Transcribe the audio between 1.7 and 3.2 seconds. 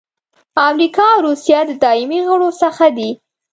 دایمي غړو څخه دي.